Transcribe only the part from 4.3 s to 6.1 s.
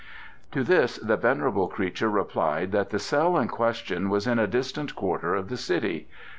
a distant quarter of the city.